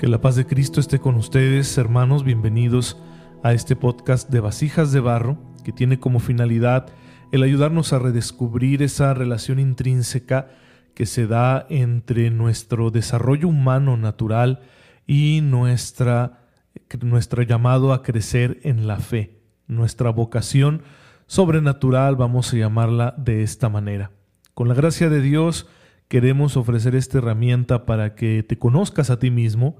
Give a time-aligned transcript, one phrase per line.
[0.00, 2.96] Que la paz de Cristo esté con ustedes, hermanos, bienvenidos
[3.42, 6.86] a este podcast de Vasijas de Barro, que tiene como finalidad
[7.32, 10.48] el ayudarnos a redescubrir esa relación intrínseca
[10.94, 14.62] que se da entre nuestro desarrollo humano natural
[15.06, 16.46] y nuestra,
[17.02, 20.80] nuestro llamado a crecer en la fe, nuestra vocación
[21.26, 24.12] sobrenatural, vamos a llamarla de esta manera.
[24.54, 25.68] Con la gracia de Dios
[26.08, 29.76] queremos ofrecer esta herramienta para que te conozcas a ti mismo,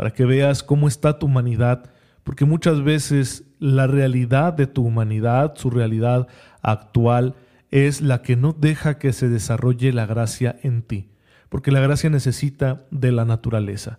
[0.00, 1.90] para que veas cómo está tu humanidad,
[2.24, 6.26] porque muchas veces la realidad de tu humanidad, su realidad
[6.62, 7.34] actual,
[7.70, 11.10] es la que no deja que se desarrolle la gracia en ti,
[11.50, 13.98] porque la gracia necesita de la naturaleza.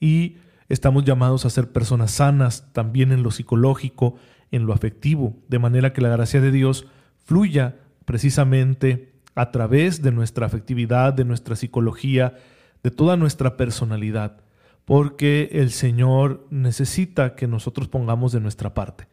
[0.00, 0.38] Y
[0.70, 4.14] estamos llamados a ser personas sanas también en lo psicológico,
[4.52, 6.86] en lo afectivo, de manera que la gracia de Dios
[7.26, 7.76] fluya
[8.06, 12.38] precisamente a través de nuestra afectividad, de nuestra psicología,
[12.82, 14.38] de toda nuestra personalidad
[14.84, 19.06] porque el Señor necesita que nosotros pongamos de nuestra parte.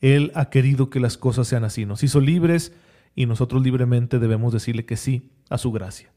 [0.00, 1.86] Él ha querido que las cosas sean así.
[1.86, 2.72] Nos hizo libres
[3.14, 6.12] y nosotros libremente debemos decirle que sí a su gracia.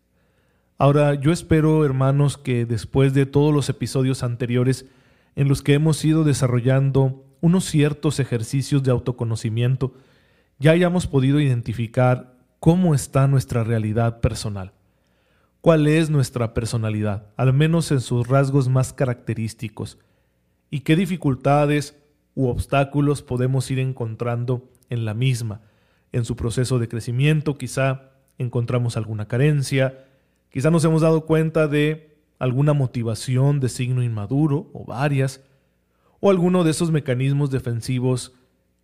[0.78, 4.85] Ahora, yo espero, hermanos, que después de todos los episodios anteriores
[5.35, 9.94] en los que hemos ido desarrollando unos ciertos ejercicios de autoconocimiento,
[10.59, 14.73] ya hayamos podido identificar cómo está nuestra realidad personal
[15.61, 19.99] cuál es nuestra personalidad, al menos en sus rasgos más característicos,
[20.72, 21.95] y qué dificultades
[22.33, 25.61] u obstáculos podemos ir encontrando en la misma.
[26.11, 30.05] En su proceso de crecimiento quizá encontramos alguna carencia,
[30.50, 35.41] quizá nos hemos dado cuenta de alguna motivación de signo inmaduro o varias,
[36.19, 38.33] o alguno de esos mecanismos defensivos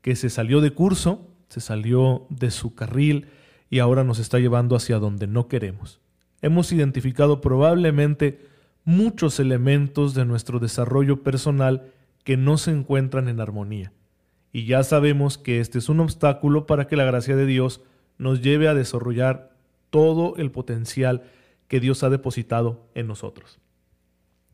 [0.02, 3.28] que se salió de curso, se salió de su carril
[3.70, 6.02] y ahora nos está llevando hacia donde no queremos
[6.42, 8.40] hemos identificado probablemente
[8.84, 11.92] muchos elementos de nuestro desarrollo personal
[12.24, 13.92] que no se encuentran en armonía.
[14.52, 17.82] Y ya sabemos que este es un obstáculo para que la gracia de Dios
[18.18, 19.56] nos lleve a desarrollar
[19.90, 21.24] todo el potencial
[21.68, 23.60] que Dios ha depositado en nosotros.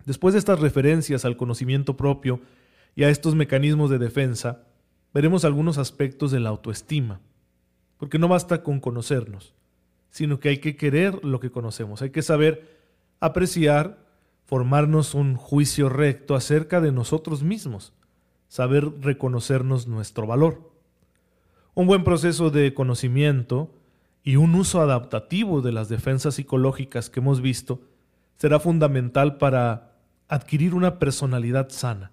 [0.05, 2.41] Después de estas referencias al conocimiento propio
[2.95, 4.63] y a estos mecanismos de defensa,
[5.13, 7.21] veremos algunos aspectos de la autoestima,
[7.97, 9.53] porque no basta con conocernos,
[10.13, 12.78] sino que hay que querer lo que conocemos, hay que saber
[13.19, 13.97] apreciar,
[14.46, 17.94] formarnos un juicio recto acerca de nosotros mismos,
[18.47, 20.69] saber reconocernos nuestro valor.
[21.74, 23.74] Un buen proceso de conocimiento
[24.24, 27.81] y un uso adaptativo de las defensas psicológicas que hemos visto
[28.38, 29.95] será fundamental para
[30.28, 32.12] adquirir una personalidad sana,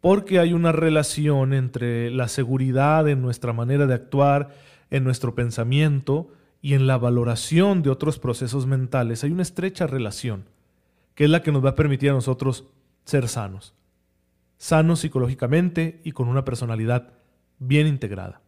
[0.00, 4.54] porque hay una relación entre la seguridad en nuestra manera de actuar,
[4.88, 6.30] en nuestro pensamiento,
[6.66, 10.46] y en la valoración de otros procesos mentales hay una estrecha relación,
[11.14, 12.64] que es la que nos va a permitir a nosotros
[13.04, 13.76] ser sanos.
[14.58, 17.12] Sanos psicológicamente y con una personalidad
[17.60, 18.40] bien integrada.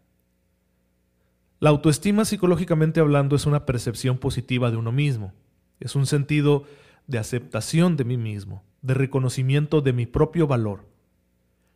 [1.61, 5.33] La autoestima psicológicamente hablando es una percepción positiva de uno mismo,
[5.79, 6.65] es un sentido
[7.07, 10.89] de aceptación de mí mismo, de reconocimiento de mi propio valor,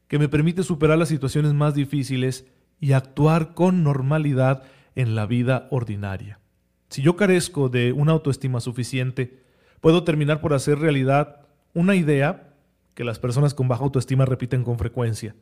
[0.09, 2.47] que me permite superar las situaciones más difíciles
[2.81, 6.41] y actuar con normalidad en la vida ordinaria.
[6.89, 9.43] Si yo carezco de una autoestima suficiente,
[9.81, 12.55] puedo terminar por hacer realidad una idea
[12.95, 15.35] que las personas con baja autoestima repiten con frecuencia.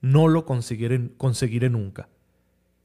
[0.00, 2.08] No lo conseguiré, conseguiré nunca.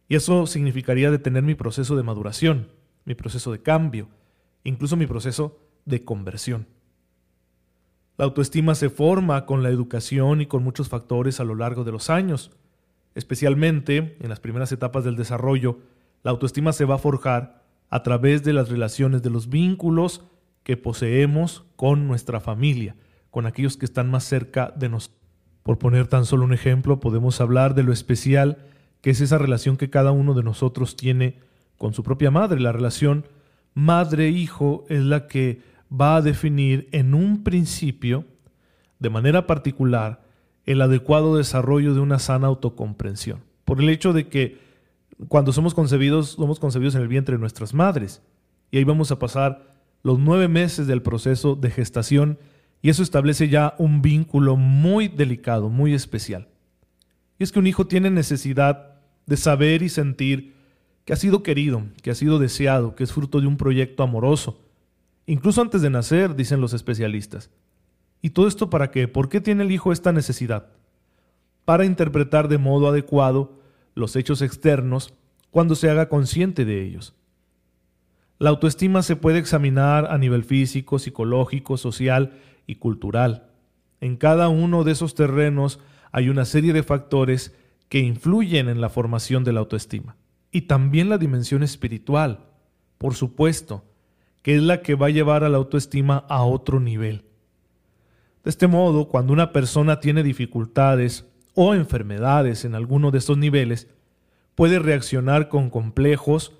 [0.07, 2.69] Y eso significaría detener mi proceso de maduración,
[3.05, 4.09] mi proceso de cambio,
[4.63, 6.67] incluso mi proceso de conversión.
[8.17, 11.91] La autoestima se forma con la educación y con muchos factores a lo largo de
[11.91, 12.51] los años,
[13.15, 15.79] especialmente en las primeras etapas del desarrollo,
[16.23, 20.23] la autoestima se va a forjar a través de las relaciones, de los vínculos
[20.63, 22.95] que poseemos con nuestra familia,
[23.29, 25.21] con aquellos que están más cerca de nosotros.
[25.63, 28.57] Por poner tan solo un ejemplo, podemos hablar de lo especial
[29.01, 31.39] que es esa relación que cada uno de nosotros tiene
[31.77, 32.61] con su propia madre.
[32.61, 33.25] La relación
[33.73, 35.61] madre-hijo es la que
[35.91, 38.25] va a definir en un principio,
[38.99, 40.22] de manera particular,
[40.65, 43.41] el adecuado desarrollo de una sana autocomprensión.
[43.65, 44.59] Por el hecho de que
[45.27, 48.21] cuando somos concebidos, somos concebidos en el vientre de nuestras madres.
[48.71, 52.37] Y ahí vamos a pasar los nueve meses del proceso de gestación
[52.81, 56.49] y eso establece ya un vínculo muy delicado, muy especial.
[57.39, 58.95] Y es que un hijo tiene necesidad
[59.25, 60.53] de saber y sentir
[61.05, 64.59] que ha sido querido, que ha sido deseado, que es fruto de un proyecto amoroso.
[65.25, 67.49] Incluso antes de nacer, dicen los especialistas.
[68.23, 69.09] ¿Y todo esto para qué?
[69.09, 70.69] ¿Por qué tiene el hijo esta necesidad?
[71.65, 73.59] Para interpretar de modo adecuado
[73.95, 75.13] los hechos externos
[75.51, 77.13] cuando se haga consciente de ellos.
[78.39, 83.49] La autoestima se puede examinar a nivel físico, psicológico, social y cultural.
[83.99, 85.81] En cada uno de esos terrenos
[86.13, 87.53] hay una serie de factores
[87.89, 90.15] que influyen en la formación de la autoestima.
[90.49, 92.45] Y también la dimensión espiritual,
[92.97, 93.83] por supuesto,
[94.41, 97.25] que es la que va a llevar a la autoestima a otro nivel.
[98.43, 103.87] De este modo, cuando una persona tiene dificultades o enfermedades en alguno de estos niveles,
[104.55, 106.53] puede reaccionar con complejos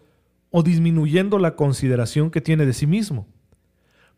[0.49, 3.27] o disminuyendo la consideración que tiene de sí mismo.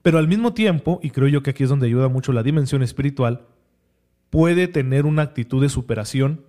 [0.01, 2.83] Pero al mismo tiempo, y creo yo que aquí es donde ayuda mucho la dimensión
[2.83, 3.47] espiritual,
[4.29, 6.41] puede tener una actitud de superación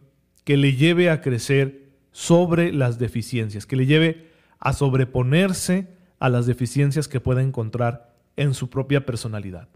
[0.44, 5.88] que le lleve a crecer sobre las deficiencias, que le lleve a sobreponerse
[6.18, 9.68] a las deficiencias que pueda encontrar en su propia personalidad.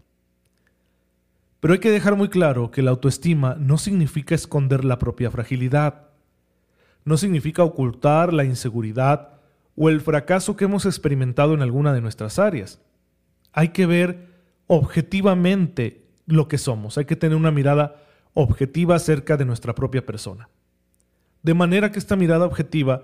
[1.61, 6.07] Pero hay que dejar muy claro que la autoestima no significa esconder la propia fragilidad,
[7.05, 9.39] no significa ocultar la inseguridad
[9.75, 12.81] o el fracaso que hemos experimentado en alguna de nuestras áreas.
[13.53, 14.27] Hay que ver
[14.65, 17.95] objetivamente lo que somos, hay que tener una mirada
[18.33, 20.49] objetiva acerca de nuestra propia persona.
[21.43, 23.03] De manera que esta mirada objetiva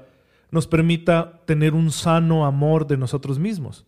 [0.49, 3.85] nos permita tener un sano amor de nosotros mismos.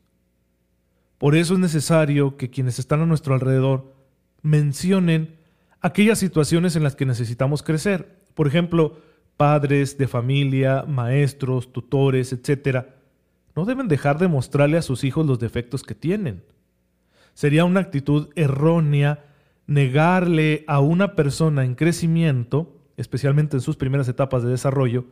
[1.18, 3.99] Por eso es necesario que quienes están a nuestro alrededor
[4.42, 5.36] mencionen
[5.82, 8.20] aquellas situaciones en las que necesitamos crecer.
[8.34, 8.98] Por ejemplo,
[9.38, 12.88] padres de familia, maestros, tutores, etc.
[13.56, 16.44] No deben dejar de mostrarle a sus hijos los defectos que tienen.
[17.34, 19.26] Sería una actitud errónea
[19.66, 25.06] negarle a una persona en crecimiento, especialmente en sus primeras etapas de desarrollo,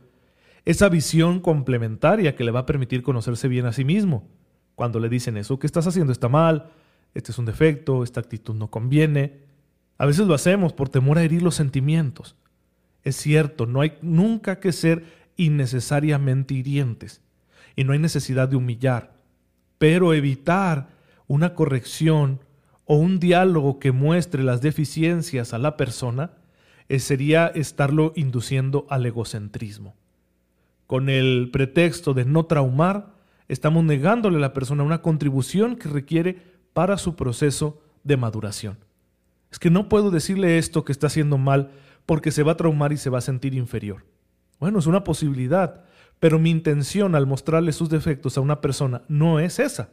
[0.64, 4.28] esa visión complementaria que le va a permitir conocerse bien a sí mismo.
[4.74, 6.70] Cuando le dicen eso que estás haciendo está mal,
[7.14, 9.40] este es un defecto, esta actitud no conviene.
[9.96, 12.36] A veces lo hacemos por temor a herir los sentimientos.
[13.04, 15.04] Es cierto, no hay nunca que ser
[15.36, 17.22] innecesariamente hirientes
[17.76, 19.14] y no hay necesidad de humillar,
[19.78, 20.88] pero evitar
[21.26, 22.40] una corrección
[22.84, 26.32] o un diálogo que muestre las deficiencias a la persona
[26.88, 29.94] eh, sería estarlo induciendo al egocentrismo.
[30.86, 33.14] Con el pretexto de no traumar,
[33.46, 38.78] estamos negándole a la persona una contribución que requiere para su proceso de maduración.
[39.50, 41.72] Es que no puedo decirle esto que está haciendo mal
[42.06, 44.04] porque se va a traumar y se va a sentir inferior.
[44.60, 45.82] Bueno, es una posibilidad,
[46.20, 49.88] pero mi intención al mostrarle sus defectos a una persona no es esa.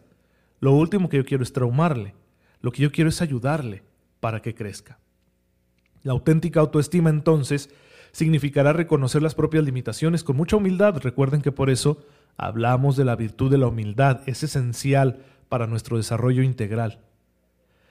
[0.59, 2.13] Lo último que yo quiero es traumarle.
[2.61, 3.81] Lo que yo quiero es ayudarle
[4.19, 4.99] para que crezca.
[6.03, 7.71] La auténtica autoestima entonces
[8.11, 10.97] significará reconocer las propias limitaciones con mucha humildad.
[10.97, 12.05] Recuerden que por eso
[12.37, 14.21] hablamos de la virtud de la humildad.
[14.27, 16.99] Es esencial para nuestro desarrollo integral.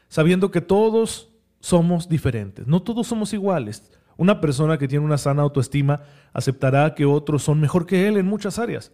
[0.09, 1.31] Sabiendo que todos
[1.61, 3.91] somos diferentes, no todos somos iguales.
[4.17, 8.27] Una persona que tiene una sana autoestima aceptará que otros son mejor que él en
[8.27, 8.93] muchas áreas.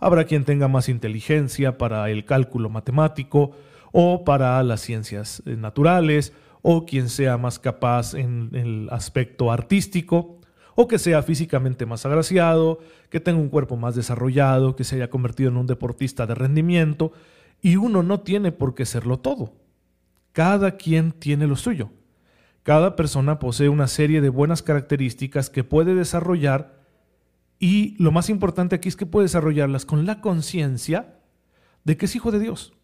[0.00, 3.52] Habrá quien tenga más inteligencia para el cálculo matemático
[3.92, 10.38] o para las ciencias eh, naturales, o quien sea más capaz en el aspecto artístico,
[10.74, 12.78] o que sea físicamente más agraciado,
[13.10, 17.12] que tenga un cuerpo más desarrollado, que se haya convertido en un deportista de rendimiento,
[17.60, 19.54] y uno no tiene por qué serlo todo.
[20.32, 21.90] Cada quien tiene lo suyo.
[22.62, 26.78] Cada persona posee una serie de buenas características que puede desarrollar
[27.58, 31.16] y lo más importante aquí es que puede desarrollarlas con la conciencia
[31.84, 32.74] de que es hijo de Dios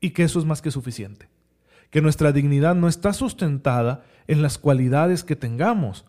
[0.00, 1.28] y que eso es más que suficiente.
[1.90, 6.04] Que nuestra dignidad no está sustentada en las cualidades que tengamos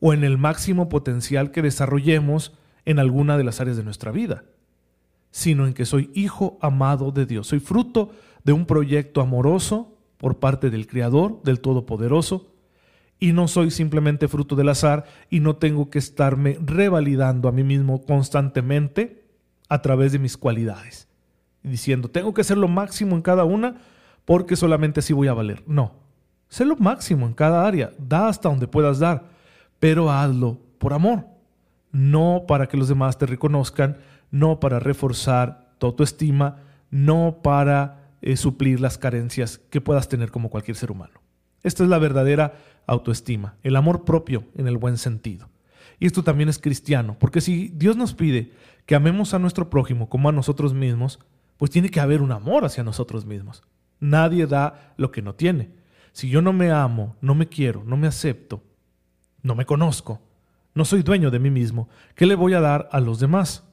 [0.00, 4.44] o en el máximo potencial que desarrollemos en alguna de las áreas de nuestra vida
[5.32, 7.48] sino en que soy hijo amado de Dios.
[7.48, 8.12] Soy fruto
[8.44, 12.52] de un proyecto amoroso por parte del Creador, del Todopoderoso,
[13.18, 17.64] y no soy simplemente fruto del azar y no tengo que estarme revalidando a mí
[17.64, 19.24] mismo constantemente
[19.68, 21.08] a través de mis cualidades,
[21.62, 23.76] diciendo, tengo que ser lo máximo en cada una
[24.24, 25.62] porque solamente así voy a valer.
[25.66, 25.92] No,
[26.48, 29.30] sé lo máximo en cada área, da hasta donde puedas dar,
[29.78, 31.24] pero hazlo por amor,
[31.92, 33.98] no para que los demás te reconozcan,
[34.32, 36.56] no para reforzar tu autoestima,
[36.90, 41.20] no para eh, suplir las carencias que puedas tener como cualquier ser humano.
[41.62, 42.54] Esta es la verdadera
[42.86, 45.48] autoestima, el amor propio en el buen sentido.
[46.00, 48.50] Y esto también es cristiano, porque si Dios nos pide
[48.86, 51.20] que amemos a nuestro prójimo como a nosotros mismos,
[51.56, 53.62] pues tiene que haber un amor hacia nosotros mismos.
[54.00, 55.70] Nadie da lo que no tiene.
[56.12, 58.64] Si yo no me amo, no me quiero, no me acepto,
[59.42, 60.20] no me conozco,
[60.74, 63.64] no soy dueño de mí mismo, ¿qué le voy a dar a los demás?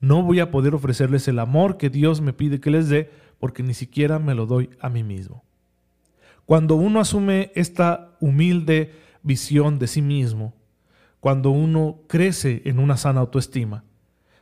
[0.00, 3.62] No voy a poder ofrecerles el amor que Dios me pide que les dé porque
[3.62, 5.44] ni siquiera me lo doy a mí mismo.
[6.46, 10.54] Cuando uno asume esta humilde visión de sí mismo,
[11.20, 13.84] cuando uno crece en una sana autoestima,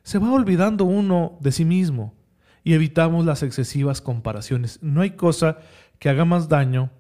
[0.03, 2.15] se va olvidando uno de sí mismo
[2.65, 4.79] y evitamos las excesivas comparaciones.
[4.83, 5.59] No hay cosa
[5.99, 6.91] que haga más daño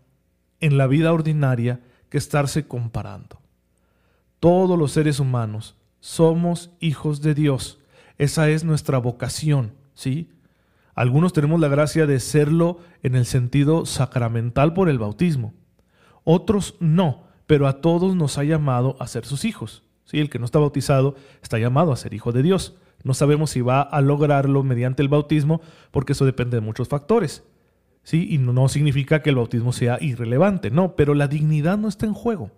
[0.60, 3.40] en la vida ordinaria que estarse comparando.
[4.40, 7.78] Todos los seres humanos somos hijos de Dios.
[8.18, 10.30] Esa es nuestra vocación, ¿sí?
[10.94, 15.54] Algunos tenemos la gracia de serlo en el sentido sacramental por el bautismo.
[16.24, 19.84] Otros no, pero a todos nos ha llamado a ser sus hijos.
[20.04, 20.18] ¿sí?
[20.18, 22.76] El que no está bautizado está llamado a ser hijo de Dios.
[23.04, 25.60] No sabemos si va a lograrlo mediante el bautismo,
[25.92, 27.44] porque eso depende de muchos factores.
[28.02, 28.26] ¿sí?
[28.28, 32.14] Y no significa que el bautismo sea irrelevante, no, pero la dignidad no está en
[32.14, 32.50] juego.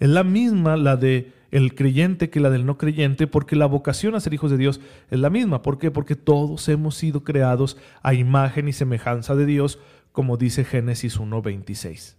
[0.00, 4.14] Es la misma la de el creyente que la del no creyente, porque la vocación
[4.14, 5.62] a ser hijos de Dios es la misma.
[5.62, 5.90] ¿Por qué?
[5.90, 9.78] Porque todos hemos sido creados a imagen y semejanza de Dios,
[10.12, 12.16] como dice Génesis 1.26.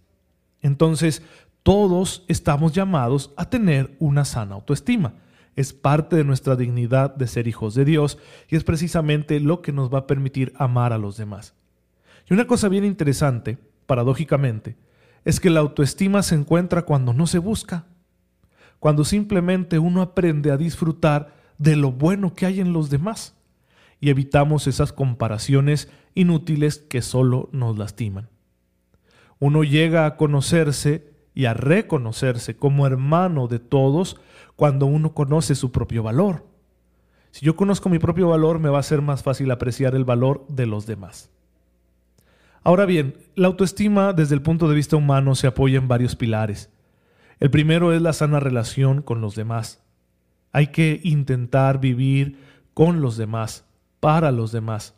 [0.62, 1.22] Entonces,
[1.62, 5.14] todos estamos llamados a tener una sana autoestima.
[5.56, 8.18] Es parte de nuestra dignidad de ser hijos de Dios
[8.48, 11.54] y es precisamente lo que nos va a permitir amar a los demás.
[12.28, 14.76] Y una cosa bien interesante, paradójicamente,
[15.24, 17.86] es que la autoestima se encuentra cuando no se busca,
[18.78, 23.36] cuando simplemente uno aprende a disfrutar de lo bueno que hay en los demás
[24.00, 28.28] y evitamos esas comparaciones inútiles que solo nos lastiman.
[29.38, 34.18] Uno llega a conocerse y a reconocerse como hermano de todos
[34.56, 36.46] cuando uno conoce su propio valor.
[37.30, 40.44] Si yo conozco mi propio valor, me va a ser más fácil apreciar el valor
[40.48, 41.30] de los demás.
[42.62, 46.70] Ahora bien, la autoestima desde el punto de vista humano se apoya en varios pilares.
[47.38, 49.82] El primero es la sana relación con los demás.
[50.52, 52.38] Hay que intentar vivir
[52.74, 53.64] con los demás,
[53.98, 54.94] para los demás,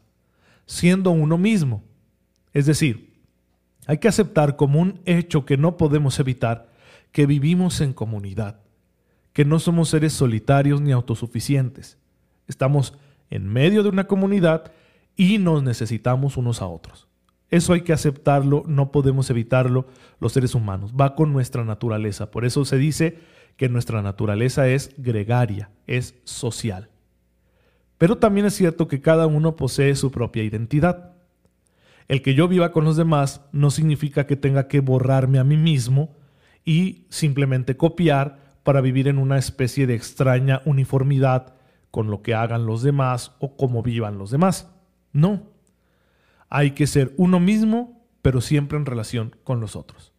[0.66, 1.84] siendo uno mismo.
[2.52, 3.12] Es decir,
[3.86, 6.70] hay que aceptar como un hecho que no podemos evitar
[7.12, 8.60] que vivimos en comunidad,
[9.32, 11.98] que no somos seres solitarios ni autosuficientes.
[12.48, 12.94] Estamos
[13.30, 14.72] en medio de una comunidad
[15.16, 17.08] y nos necesitamos unos a otros.
[17.52, 19.86] Eso hay que aceptarlo, no podemos evitarlo
[20.20, 22.30] los seres humanos, va con nuestra naturaleza.
[22.30, 23.18] Por eso se dice
[23.58, 26.88] que nuestra naturaleza es gregaria, es social.
[27.98, 31.12] Pero también es cierto que cada uno posee su propia identidad.
[32.08, 35.58] El que yo viva con los demás no significa que tenga que borrarme a mí
[35.58, 36.16] mismo
[36.64, 41.52] y simplemente copiar para vivir en una especie de extraña uniformidad
[41.90, 44.72] con lo que hagan los demás o cómo vivan los demás.
[45.12, 45.51] No,
[46.54, 50.12] hay que ser uno mismo, pero siempre en relación con los otros.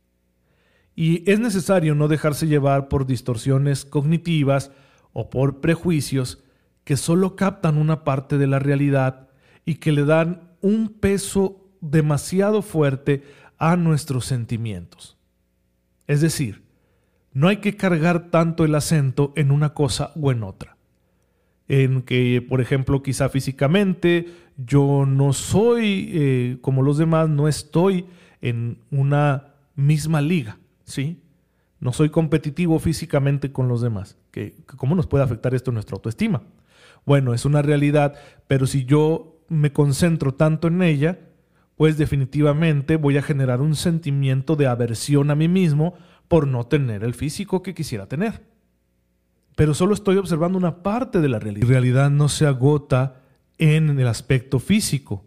[0.96, 4.72] Y es necesario no dejarse llevar por distorsiones cognitivas
[5.12, 6.44] o por prejuicios
[6.86, 9.30] que solo captan una parte de la realidad
[9.64, 13.24] y que le dan un peso demasiado fuerte
[13.60, 15.20] a nuestros sentimientos.
[16.08, 16.64] Es decir,
[17.32, 20.73] no hay que cargar tanto el acento en una cosa o en otra
[21.68, 24.28] en que, por ejemplo, quizá físicamente
[24.58, 28.06] yo no soy eh, como los demás, no estoy
[28.42, 31.20] en una misma liga, ¿sí?
[31.80, 34.18] No soy competitivo físicamente con los demás.
[34.32, 36.44] ¿Qué, ¿Cómo nos puede afectar esto en nuestra autoestima?
[37.06, 38.16] Bueno, es una realidad,
[38.48, 41.20] pero si yo me concentro tanto en ella,
[41.76, 45.96] pues definitivamente voy a generar un sentimiento de aversión a mí mismo
[46.28, 48.53] por no tener el físico que quisiera tener
[49.56, 51.68] pero solo estoy observando una parte de la realidad.
[51.68, 53.22] La realidad no se agota
[53.58, 55.24] en el aspecto físico.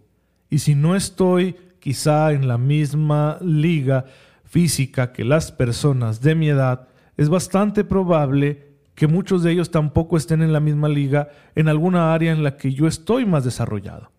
[0.50, 4.06] Y si no estoy quizá en la misma liga
[4.44, 10.16] física que las personas de mi edad, es bastante probable que muchos de ellos tampoco
[10.16, 14.10] estén en la misma liga en alguna área en la que yo estoy más desarrollado.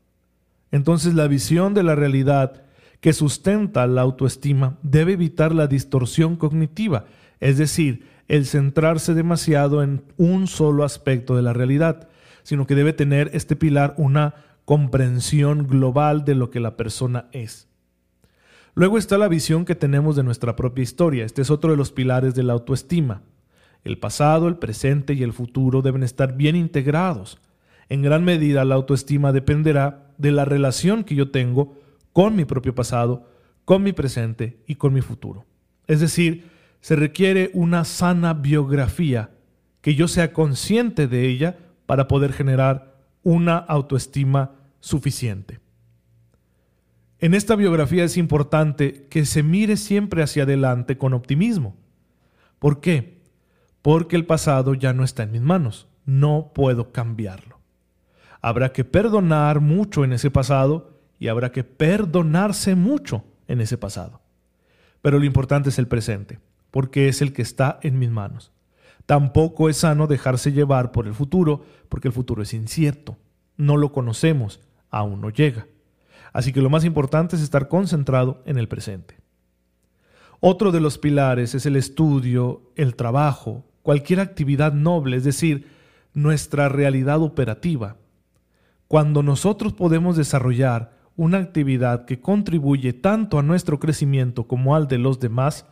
[0.72, 2.64] Entonces la visión de la realidad
[3.02, 7.06] que sustenta la autoestima debe evitar la distorsión cognitiva,
[7.40, 12.10] es decir, el centrarse demasiado en un solo aspecto de la realidad,
[12.44, 17.68] sino que debe tener este pilar una comprensión global de lo que la persona es.
[18.74, 21.26] Luego está la visión que tenemos de nuestra propia historia.
[21.26, 23.24] Este es otro de los pilares de la autoestima.
[23.84, 27.40] El pasado, el presente y el futuro deben estar bien integrados.
[27.90, 31.76] En gran medida la autoestima dependerá de la relación que yo tengo
[32.14, 33.30] con mi propio pasado,
[33.66, 35.46] con mi presente y con mi futuro.
[35.88, 36.57] Es decir,
[36.88, 39.32] se requiere una sana biografía,
[39.82, 45.60] que yo sea consciente de ella para poder generar una autoestima suficiente.
[47.20, 51.76] En esta biografía es importante que se mire siempre hacia adelante con optimismo.
[52.58, 53.22] ¿Por qué?
[53.82, 57.60] Porque el pasado ya no está en mis manos, no puedo cambiarlo.
[58.40, 64.22] Habrá que perdonar mucho en ese pasado y habrá que perdonarse mucho en ese pasado.
[65.02, 66.40] Pero lo importante es el presente
[66.72, 68.52] porque es el que está en mis manos.
[69.06, 73.18] Tampoco es sano dejarse llevar por el futuro, porque el futuro es incierto.
[73.56, 74.60] No lo conocemos,
[74.90, 75.68] aún no llega.
[76.34, 79.16] Así que lo más importante es estar concentrado en el presente.
[80.40, 85.68] Otro de los pilares es el estudio, el trabajo, cualquier actividad noble, es decir,
[86.14, 87.96] nuestra realidad operativa.
[88.88, 95.00] Cuando nosotros podemos desarrollar una actividad que contribuye tanto a nuestro crecimiento como al de
[95.00, 95.66] los demás,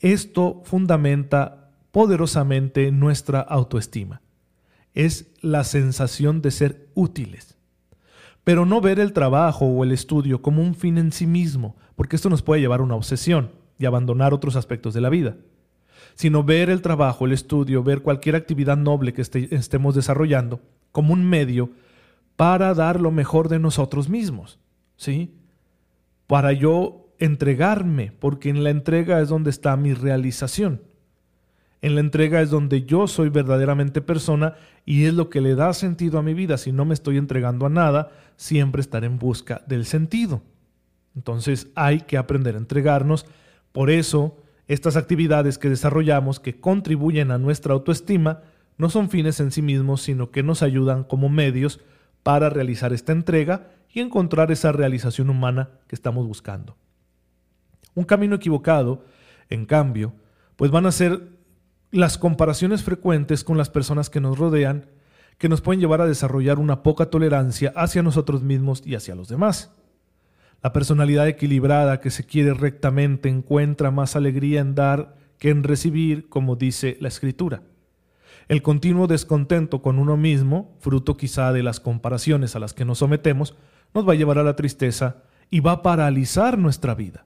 [0.00, 4.20] esto fundamenta poderosamente nuestra autoestima.
[4.94, 7.56] Es la sensación de ser útiles.
[8.44, 12.16] Pero no ver el trabajo o el estudio como un fin en sí mismo, porque
[12.16, 15.36] esto nos puede llevar a una obsesión y abandonar otros aspectos de la vida,
[16.14, 20.60] sino ver el trabajo, el estudio, ver cualquier actividad noble que estemos desarrollando
[20.92, 21.70] como un medio
[22.36, 24.58] para dar lo mejor de nosotros mismos
[24.96, 25.34] ¿sí?
[26.26, 30.82] Para yo entregarme, porque en la entrega es donde está mi realización.
[31.82, 35.72] En la entrega es donde yo soy verdaderamente persona y es lo que le da
[35.72, 36.58] sentido a mi vida.
[36.58, 40.42] Si no me estoy entregando a nada, siempre estaré en busca del sentido.
[41.14, 43.26] Entonces hay que aprender a entregarnos.
[43.72, 44.36] Por eso,
[44.68, 48.42] estas actividades que desarrollamos que contribuyen a nuestra autoestima
[48.78, 51.80] no son fines en sí mismos, sino que nos ayudan como medios
[52.22, 56.76] para realizar esta entrega y encontrar esa realización humana que estamos buscando.
[57.96, 59.04] Un camino equivocado,
[59.48, 60.14] en cambio,
[60.54, 61.30] pues van a ser
[61.90, 64.86] las comparaciones frecuentes con las personas que nos rodean,
[65.38, 69.28] que nos pueden llevar a desarrollar una poca tolerancia hacia nosotros mismos y hacia los
[69.28, 69.72] demás.
[70.62, 76.28] La personalidad equilibrada que se quiere rectamente encuentra más alegría en dar que en recibir,
[76.28, 77.62] como dice la Escritura.
[78.48, 82.98] El continuo descontento con uno mismo, fruto quizá de las comparaciones a las que nos
[82.98, 83.56] sometemos,
[83.94, 87.24] nos va a llevar a la tristeza y va a paralizar nuestra vida.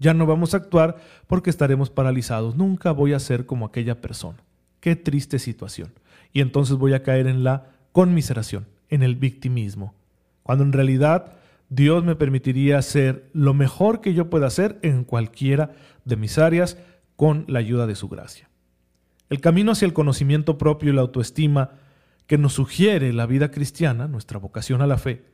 [0.00, 0.96] Ya no vamos a actuar
[1.28, 2.56] porque estaremos paralizados.
[2.56, 4.38] Nunca voy a ser como aquella persona.
[4.80, 5.92] Qué triste situación.
[6.32, 9.94] Y entonces voy a caer en la conmiseración, en el victimismo.
[10.42, 11.34] Cuando en realidad
[11.68, 15.72] Dios me permitiría hacer lo mejor que yo pueda hacer en cualquiera
[16.04, 16.78] de mis áreas
[17.14, 18.48] con la ayuda de su gracia.
[19.28, 21.72] El camino hacia el conocimiento propio y la autoestima
[22.26, 25.24] que nos sugiere la vida cristiana, nuestra vocación a la fe,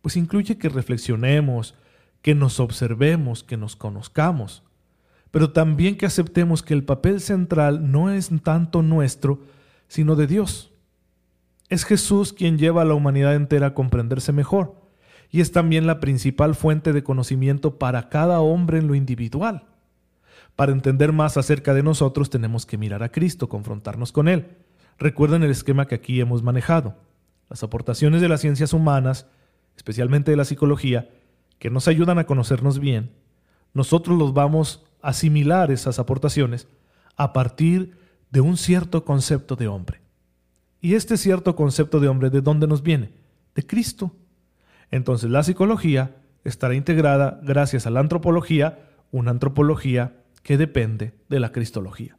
[0.00, 1.74] pues incluye que reflexionemos,
[2.24, 4.62] que nos observemos, que nos conozcamos,
[5.30, 9.42] pero también que aceptemos que el papel central no es tanto nuestro,
[9.88, 10.72] sino de Dios.
[11.68, 14.74] Es Jesús quien lleva a la humanidad entera a comprenderse mejor,
[15.30, 19.66] y es también la principal fuente de conocimiento para cada hombre en lo individual.
[20.56, 24.56] Para entender más acerca de nosotros tenemos que mirar a Cristo, confrontarnos con Él.
[24.98, 26.96] Recuerden el esquema que aquí hemos manejado.
[27.50, 29.26] Las aportaciones de las ciencias humanas
[29.76, 31.10] especialmente de la psicología,
[31.64, 33.12] que nos ayudan a conocernos bien,
[33.72, 36.68] nosotros los vamos a asimilar esas aportaciones
[37.16, 37.96] a partir
[38.30, 40.02] de un cierto concepto de hombre.
[40.82, 43.12] Y este cierto concepto de hombre, ¿de dónde nos viene?
[43.54, 44.14] De Cristo.
[44.90, 51.50] Entonces la psicología estará integrada gracias a la antropología, una antropología que depende de la
[51.50, 52.18] cristología.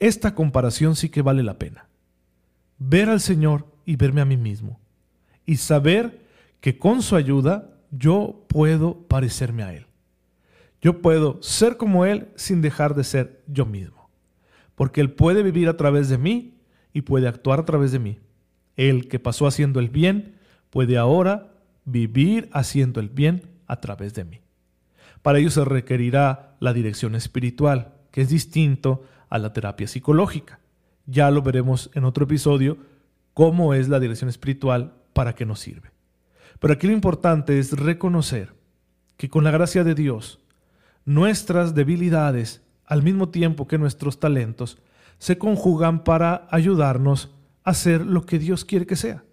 [0.00, 1.88] Esta comparación sí que vale la pena.
[2.76, 4.80] Ver al Señor y verme a mí mismo.
[5.46, 6.26] Y saber
[6.60, 9.86] que con su ayuda yo puedo parecerme a Él.
[10.80, 14.10] Yo puedo ser como Él sin dejar de ser yo mismo.
[14.74, 16.54] Porque Él puede vivir a través de mí
[16.92, 18.18] y puede actuar a través de mí.
[18.76, 20.36] Él que pasó haciendo el bien
[20.70, 21.52] puede ahora
[21.84, 24.40] vivir haciendo el bien a través de mí.
[25.22, 30.60] Para ello se requerirá la dirección espiritual, que es distinto a la terapia psicológica.
[31.06, 32.78] Ya lo veremos en otro episodio,
[33.34, 35.90] cómo es la dirección espiritual, para qué nos sirve.
[36.58, 38.54] Pero aquí lo importante es reconocer
[39.16, 40.40] que con la gracia de Dios,
[41.04, 44.78] nuestras debilidades, al mismo tiempo que nuestros talentos,
[45.18, 49.24] se conjugan para ayudarnos a hacer lo que Dios quiere que sea.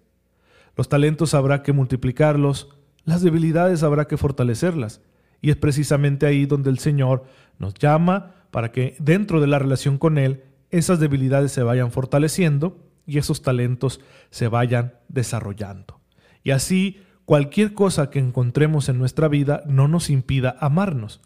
[0.76, 5.00] Los talentos habrá que multiplicarlos, las debilidades habrá que fortalecerlas.
[5.40, 7.24] Y es precisamente ahí donde el Señor
[7.58, 12.78] nos llama para que dentro de la relación con Él esas debilidades se vayan fortaleciendo
[13.06, 16.00] y esos talentos se vayan desarrollando.
[16.42, 21.20] Y así cualquier cosa que encontremos en nuestra vida no nos impida amarnos.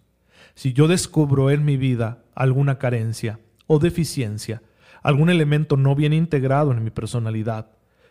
[0.54, 4.62] Si yo descubro en mi vida alguna carencia o deficiencia,
[5.02, 7.68] algún elemento no bien integrado en mi personalidad,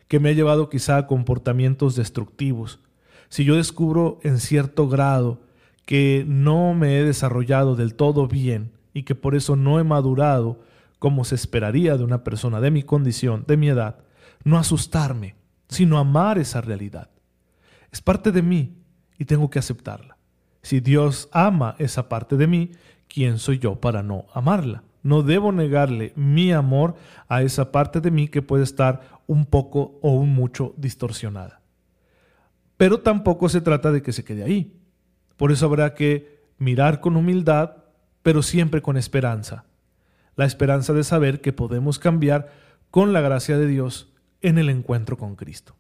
[0.08, 2.80] que me ha llevado quizá a comportamientos destructivos,
[3.28, 5.42] si yo descubro en cierto grado
[5.86, 10.60] que no me he desarrollado del todo bien y que por eso no he madurado
[11.00, 13.98] como se esperaría de una persona de mi condición, de mi edad,
[14.44, 15.36] no asustarme,
[15.70, 17.10] sino amar esa realidad.
[17.92, 18.78] Es parte de mí
[19.18, 20.18] y tengo que aceptarla.
[20.62, 22.72] Si Dios ama esa parte de mí,
[23.08, 24.84] ¿quién soy yo para no amarla?
[25.02, 26.96] No debo negarle mi amor
[27.28, 31.62] a esa parte de mí que puede estar un poco o un mucho distorsionada.
[32.76, 34.78] Pero tampoco se trata de que se quede ahí.
[35.38, 37.78] Por eso habrá que mirar con humildad,
[38.22, 39.66] pero siempre con esperanza.
[40.36, 42.52] La esperanza de saber que podemos cambiar
[42.92, 45.79] con la gracia de Dios en el encuentro con Cristo.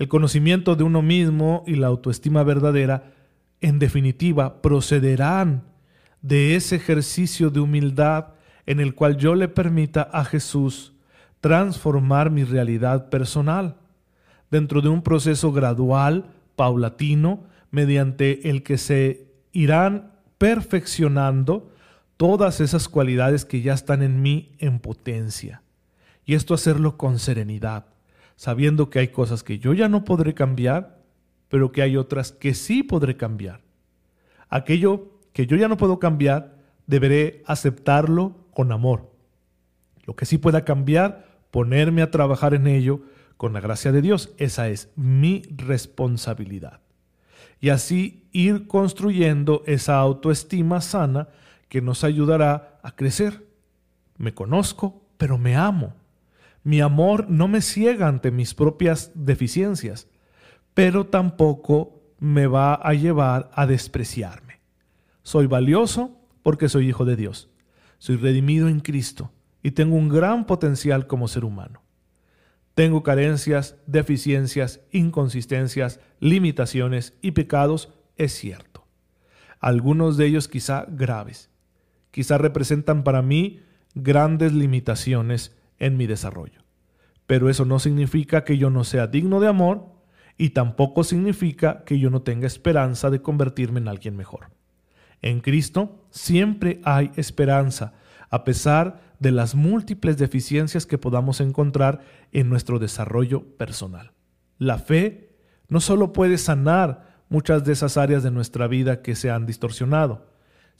[0.00, 3.12] El conocimiento de uno mismo y la autoestima verdadera,
[3.60, 5.64] en definitiva, procederán
[6.22, 8.28] de ese ejercicio de humildad
[8.64, 10.94] en el cual yo le permita a Jesús
[11.42, 13.76] transformar mi realidad personal
[14.50, 21.74] dentro de un proceso gradual, paulatino, mediante el que se irán perfeccionando
[22.16, 25.60] todas esas cualidades que ya están en mí en potencia.
[26.24, 27.84] Y esto hacerlo con serenidad,
[28.40, 31.02] sabiendo que hay cosas que yo ya no podré cambiar,
[31.50, 33.60] pero que hay otras que sí podré cambiar.
[34.48, 39.12] Aquello que yo ya no puedo cambiar, deberé aceptarlo con amor.
[40.06, 43.02] Lo que sí pueda cambiar, ponerme a trabajar en ello
[43.36, 44.32] con la gracia de Dios.
[44.38, 46.80] Esa es mi responsabilidad.
[47.60, 51.28] Y así ir construyendo esa autoestima sana
[51.68, 53.44] que nos ayudará a crecer.
[54.16, 55.99] Me conozco, pero me amo.
[56.62, 60.08] Mi amor no me ciega ante mis propias deficiencias,
[60.74, 64.60] pero tampoco me va a llevar a despreciarme.
[65.22, 67.50] Soy valioso porque soy hijo de Dios.
[67.98, 71.82] Soy redimido en Cristo y tengo un gran potencial como ser humano.
[72.74, 78.86] Tengo carencias, deficiencias, inconsistencias, limitaciones y pecados, es cierto.
[79.58, 81.50] Algunos de ellos quizá graves.
[82.10, 83.60] Quizá representan para mí
[83.94, 86.62] grandes limitaciones en mi desarrollo.
[87.26, 90.00] Pero eso no significa que yo no sea digno de amor
[90.38, 94.50] y tampoco significa que yo no tenga esperanza de convertirme en alguien mejor.
[95.22, 97.92] En Cristo siempre hay esperanza,
[98.30, 102.00] a pesar de las múltiples deficiencias que podamos encontrar
[102.32, 104.12] en nuestro desarrollo personal.
[104.56, 105.36] La fe
[105.68, 110.29] no solo puede sanar muchas de esas áreas de nuestra vida que se han distorsionado,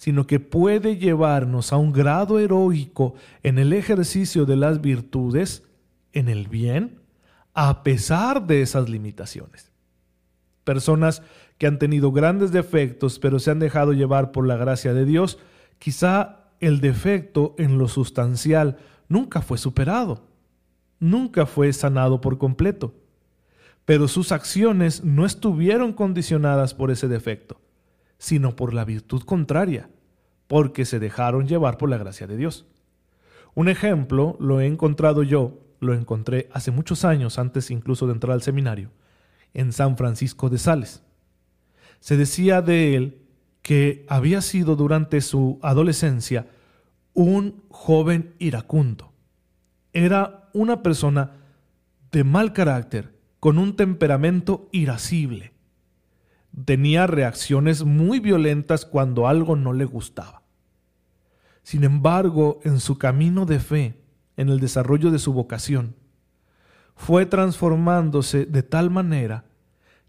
[0.01, 5.63] sino que puede llevarnos a un grado heroico en el ejercicio de las virtudes,
[6.15, 7.01] en el bien,
[7.53, 9.71] a pesar de esas limitaciones.
[10.65, 11.21] Personas
[11.59, 15.39] que han tenido grandes defectos, pero se han dejado llevar por la gracia de Dios,
[15.79, 20.25] quizá el defecto en lo sustancial nunca fue superado,
[20.99, 22.95] nunca fue sanado por completo,
[23.85, 27.61] pero sus acciones no estuvieron condicionadas por ese defecto,
[28.21, 29.91] sino por la virtud contraria,
[30.47, 32.67] porque se dejaron llevar por la gracia de Dios.
[33.55, 38.35] Un ejemplo lo he encontrado yo, lo encontré hace muchos años antes incluso de entrar
[38.35, 38.93] al seminario,
[39.55, 41.03] en San Francisco de Sales
[42.01, 43.19] se decía de él
[43.63, 46.49] que había sido durante su adolescencia
[47.13, 49.13] un joven iracundo.
[49.93, 51.33] Era una persona
[52.11, 55.53] de mal carácter, con un temperamento irascible.
[56.65, 60.43] Tenía reacciones muy violentas cuando algo no le gustaba.
[61.63, 64.03] Sin embargo, en su camino de fe,
[64.37, 65.95] en el desarrollo de su vocación,
[66.97, 69.45] fue transformándose de tal manera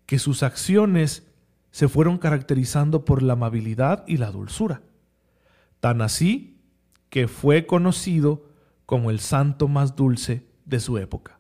[0.06, 1.28] que sus acciones
[1.72, 4.82] se fueron caracterizando por la amabilidad y la dulzura.
[5.80, 6.62] Tan así
[7.10, 8.46] que fue conocido
[8.86, 11.40] como el santo más dulce de su época.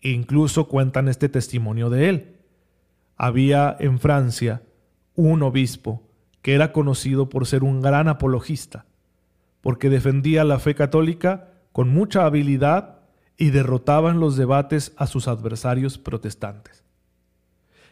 [0.00, 2.33] E incluso cuentan este testimonio de él.
[3.16, 4.62] Había en Francia
[5.14, 6.02] un obispo
[6.42, 8.86] que era conocido por ser un gran apologista,
[9.60, 12.98] porque defendía la fe católica con mucha habilidad
[13.36, 16.84] y derrotaba en los debates a sus adversarios protestantes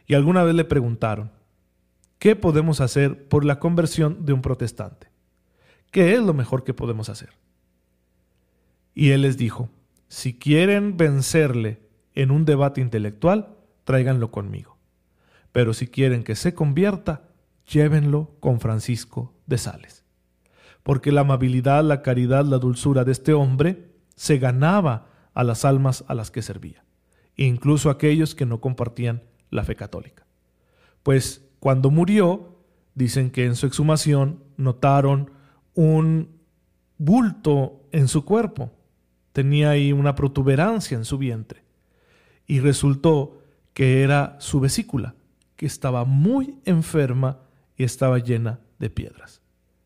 [0.07, 1.31] y alguna vez le preguntaron,
[2.19, 5.09] ¿qué podemos hacer por la conversión de un protestante?
[5.91, 7.31] ¿Qué es lo mejor que podemos hacer?
[8.95, 9.71] Y él les dijo,
[10.09, 11.81] si quieren vencerle
[12.15, 14.72] en un debate intelectual, tráiganlo conmigo.
[15.53, 17.29] Pero si quieren que se convierta,
[17.71, 20.05] llévenlo con Francisco de Sales.
[20.83, 26.05] Porque la amabilidad, la caridad, la dulzura de este hombre se ganaba a las almas
[26.09, 26.85] a las que servía,
[27.37, 30.27] incluso a aquellos que no compartían la fe católica.
[31.03, 32.59] Pues cuando murió,
[32.95, 35.31] dicen que en su exhumación notaron
[35.75, 36.29] un
[36.99, 38.73] bulto en su cuerpo,
[39.33, 41.63] tenía ahí una protuberancia en su vientre,
[42.47, 43.39] y resultó
[43.73, 45.15] que era su vesícula,
[45.63, 47.39] que estaba muy enferma
[47.77, 49.43] y estaba llena de piedras.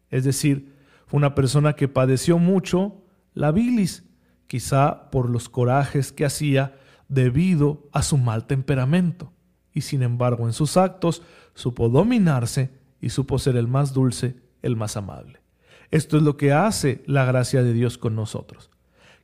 [0.08, 0.74] Es decir,
[1.06, 4.02] fue una persona que padeció mucho la bilis,
[4.46, 6.78] quizá por los corajes que hacía
[7.10, 9.34] debido a su mal temperamento
[9.70, 11.20] y sin embargo en sus actos
[11.52, 15.42] supo dominarse y supo ser el más dulce, el más amable.
[15.90, 18.70] Esto es lo que hace la gracia de Dios con nosotros.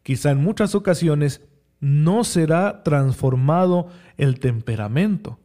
[0.02, 1.40] Quizá en muchas ocasiones
[1.80, 3.88] no será transformado
[4.18, 5.38] el temperamento,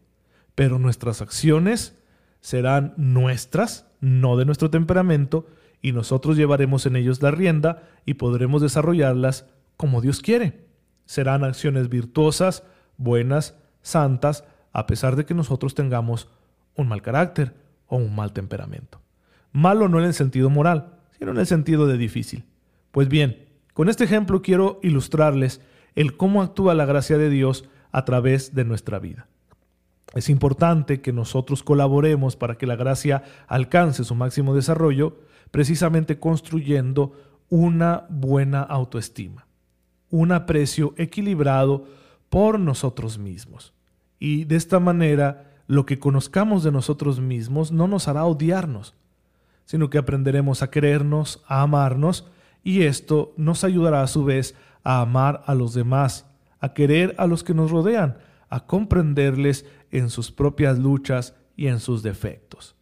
[0.57, 1.95] pero nuestras acciones
[2.41, 5.45] serán nuestras no de nuestro temperamento,
[5.83, 9.45] y nosotros llevaremos en ellos la rienda y podremos desarrollarlas
[9.77, 10.65] como Dios quiere.
[11.05, 12.63] Serán acciones virtuosas,
[12.97, 16.27] buenas, santas, a pesar de que nosotros tengamos
[16.75, 17.53] un mal carácter
[17.85, 18.99] o un mal temperamento.
[19.51, 22.45] Malo no en el sentido moral, sino en el sentido de difícil.
[22.89, 25.61] Pues bien, con este ejemplo quiero ilustrarles
[25.93, 29.27] el cómo actúa la gracia de Dios a través de nuestra vida.
[30.13, 35.17] Es importante que nosotros colaboremos para que la gracia alcance su máximo desarrollo,
[35.51, 37.13] precisamente construyendo
[37.49, 39.47] una buena autoestima,
[40.09, 41.85] un aprecio equilibrado
[42.29, 43.73] por nosotros mismos.
[44.19, 48.95] Y de esta manera, lo que conozcamos de nosotros mismos no nos hará odiarnos,
[49.65, 52.25] sino que aprenderemos a querernos, a amarnos,
[52.63, 56.25] y esto nos ayudará a su vez a amar a los demás,
[56.59, 58.17] a querer a los que nos rodean,
[58.49, 62.75] a comprenderles en sus propias luchas y en sus defectos.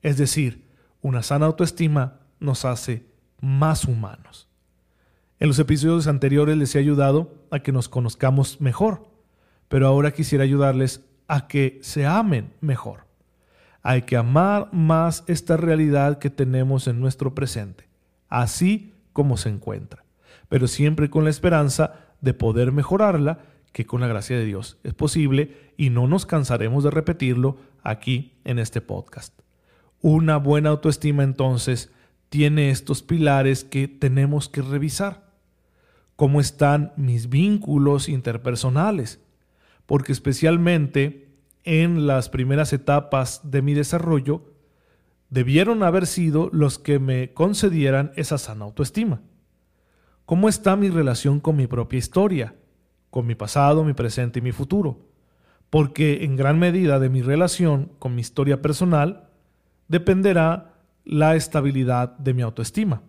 [0.00, 0.66] Es decir,
[1.00, 3.06] una sana autoestima nos hace
[3.40, 4.48] más humanos.
[5.38, 9.08] En los episodios anteriores les he ayudado a que nos conozcamos mejor,
[9.68, 13.06] pero ahora quisiera ayudarles a que se amen mejor.
[13.82, 17.88] Hay que amar más esta realidad que tenemos en nuestro presente,
[18.28, 20.04] así como se encuentra,
[20.48, 23.40] pero siempre con la esperanza de poder mejorarla
[23.72, 28.34] que con la gracia de Dios es posible y no nos cansaremos de repetirlo aquí
[28.44, 29.38] en este podcast.
[30.00, 31.90] Una buena autoestima entonces
[32.28, 35.32] tiene estos pilares que tenemos que revisar.
[36.16, 39.20] ¿Cómo están mis vínculos interpersonales?
[39.86, 41.28] Porque especialmente
[41.64, 44.42] en las primeras etapas de mi desarrollo,
[45.30, 49.22] debieron haber sido los que me concedieran esa sana autoestima.
[50.26, 52.54] ¿Cómo está mi relación con mi propia historia?
[53.12, 54.98] Con mi pasado, mi presente y mi futuro,
[55.68, 59.28] porque en gran medida de mi relación con mi historia personal
[59.86, 60.72] dependerá
[61.04, 63.02] la estabilidad de mi autoestima.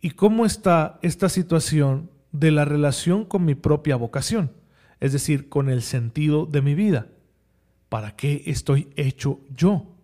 [0.00, 4.52] ¿Y cómo está esta situación de la relación con mi propia vocación?
[5.00, 7.08] Es decir, con el sentido de mi vida.
[7.88, 9.96] ¿Para qué estoy hecho yo?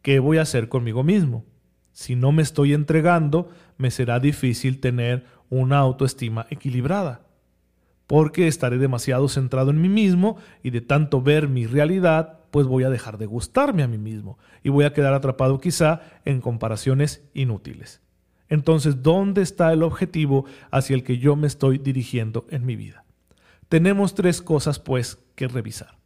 [0.00, 1.44] ¿Qué voy a hacer conmigo mismo?
[1.90, 7.21] Si no me estoy entregando, me será difícil tener una autoestima equilibrada
[8.06, 12.84] porque estaré demasiado centrado en mí mismo y de tanto ver mi realidad, pues voy
[12.84, 17.22] a dejar de gustarme a mí mismo y voy a quedar atrapado quizá en comparaciones
[17.34, 18.00] inútiles.
[18.48, 23.04] Entonces, ¿dónde está el objetivo hacia el que yo me estoy dirigiendo en mi vida?
[23.70, 25.96] Tenemos tres cosas, pues, que revisar.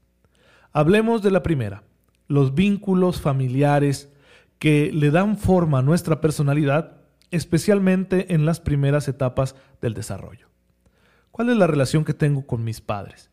[0.73, 1.83] Hablemos de la primera,
[2.29, 4.13] los vínculos familiares
[4.61, 6.99] que le dan forma a nuestra personalidad,
[7.33, 10.49] especialmente en las primeras etapas del desarrollo.
[11.37, 13.31] ¿Cuál es la relación que tengo con mis padres?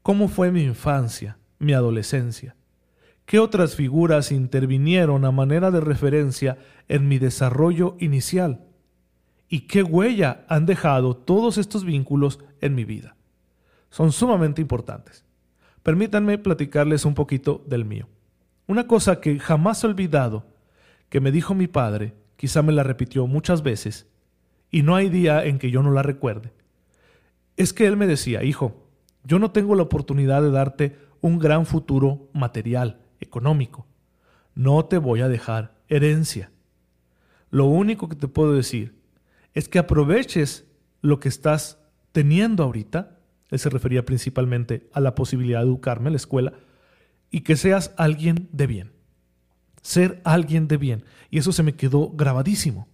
[0.00, 2.56] ¿Cómo fue mi infancia, mi adolescencia?
[3.26, 6.56] ¿Qué otras figuras intervinieron a manera de referencia
[6.88, 8.64] en mi desarrollo inicial?
[9.46, 13.14] ¿Y qué huella han dejado todos estos vínculos en mi vida?
[13.90, 15.26] Son sumamente importantes.
[15.82, 18.08] Permítanme platicarles un poquito del mío.
[18.66, 20.46] Una cosa que jamás he olvidado,
[21.10, 24.08] que me dijo mi padre, quizá me la repitió muchas veces,
[24.70, 26.54] y no hay día en que yo no la recuerde,
[27.56, 28.88] es que él me decía, hijo,
[29.24, 33.86] yo no tengo la oportunidad de darte un gran futuro material, económico.
[34.54, 36.50] No te voy a dejar herencia.
[37.50, 38.94] Lo único que te puedo decir
[39.54, 40.66] es que aproveches
[41.00, 41.78] lo que estás
[42.12, 43.18] teniendo ahorita,
[43.50, 46.52] él se refería principalmente a la posibilidad de educarme en la escuela,
[47.30, 48.92] y que seas alguien de bien.
[49.80, 51.04] Ser alguien de bien.
[51.30, 52.88] Y eso se me quedó grabadísimo.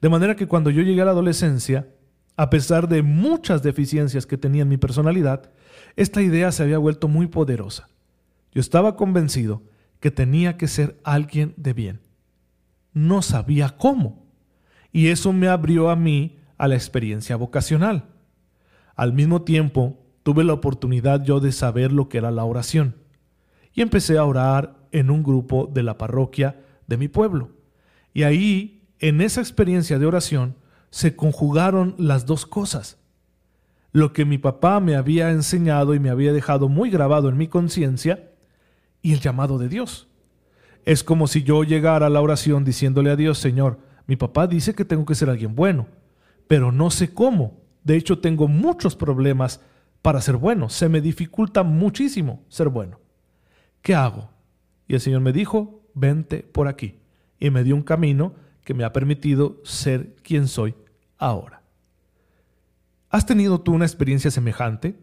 [0.00, 1.88] De manera que cuando yo llegué a la adolescencia,
[2.36, 5.50] a pesar de muchas deficiencias que tenía en mi personalidad,
[5.96, 7.88] esta idea se había vuelto muy poderosa.
[8.52, 9.62] Yo estaba convencido
[10.00, 12.00] que tenía que ser alguien de bien.
[12.92, 14.26] No sabía cómo.
[14.92, 18.04] Y eso me abrió a mí a la experiencia vocacional.
[18.96, 22.96] Al mismo tiempo, tuve la oportunidad yo de saber lo que era la oración.
[23.72, 27.50] Y empecé a orar en un grupo de la parroquia de mi pueblo.
[28.12, 30.56] Y ahí, en esa experiencia de oración,
[30.94, 32.98] se conjugaron las dos cosas.
[33.90, 37.48] Lo que mi papá me había enseñado y me había dejado muy grabado en mi
[37.48, 38.30] conciencia
[39.02, 40.06] y el llamado de Dios.
[40.84, 44.76] Es como si yo llegara a la oración diciéndole a Dios, Señor, mi papá dice
[44.76, 45.88] que tengo que ser alguien bueno,
[46.46, 47.60] pero no sé cómo.
[47.82, 49.60] De hecho, tengo muchos problemas
[50.00, 50.68] para ser bueno.
[50.68, 53.00] Se me dificulta muchísimo ser bueno.
[53.82, 54.30] ¿Qué hago?
[54.86, 57.00] Y el Señor me dijo, vente por aquí.
[57.40, 60.76] Y me dio un camino que me ha permitido ser quien soy
[61.28, 61.62] ahora.
[63.10, 64.98] ¿Has tenido tú una experiencia semejante?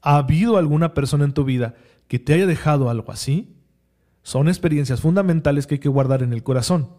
[0.00, 1.74] ¿Ha habido alguna persona en tu vida
[2.08, 3.56] que te haya dejado algo así?
[4.22, 6.90] Son experiencias fundamentales que hay que guardar en el corazón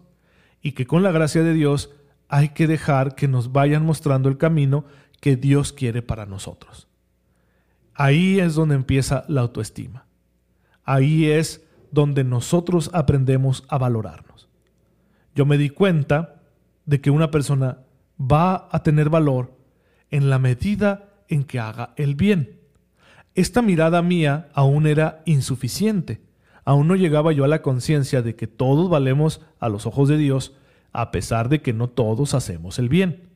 [0.62, 1.90] y que con la gracia de Dios
[2.28, 4.84] hay que dejar que nos vayan mostrando el camino
[5.20, 6.88] que Dios quiere para nosotros.
[7.94, 10.06] Ahí es donde empieza la autoestima.
[10.84, 14.48] Ahí es donde nosotros aprendemos a valorarnos.
[15.34, 16.42] Yo me di cuenta
[16.86, 17.78] de que una persona
[18.20, 19.54] va a tener valor
[20.10, 22.58] en la medida en que haga el bien.
[23.34, 26.20] Esta mirada mía aún era insuficiente.
[26.64, 30.18] Aún no llegaba yo a la conciencia de que todos valemos a los ojos de
[30.18, 30.54] Dios,
[30.92, 33.28] a pesar de que no todos hacemos el bien.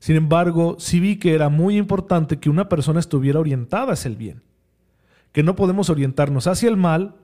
[0.00, 4.16] Sin embargo, sí vi que era muy importante que una persona estuviera orientada hacia el
[4.16, 4.42] bien,
[5.32, 7.16] que no podemos orientarnos hacia el mal,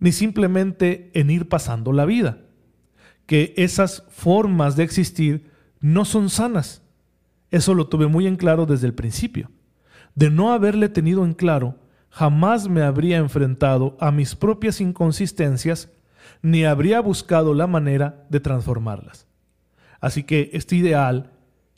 [0.00, 2.38] ni simplemente en ir pasando la vida,
[3.26, 5.47] que esas formas de existir
[5.80, 6.82] no son sanas.
[7.50, 9.50] Eso lo tuve muy en claro desde el principio.
[10.14, 11.76] De no haberle tenido en claro,
[12.10, 15.90] jamás me habría enfrentado a mis propias inconsistencias
[16.42, 19.26] ni habría buscado la manera de transformarlas.
[20.00, 21.32] Así que este ideal,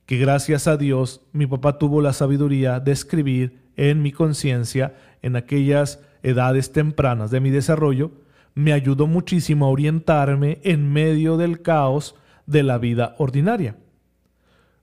[0.06, 5.36] que gracias a Dios mi papá tuvo la sabiduría de escribir en mi conciencia en
[5.36, 8.10] aquellas edades tempranas de mi desarrollo,
[8.54, 13.76] me ayudó muchísimo a orientarme en medio del caos de la vida ordinaria.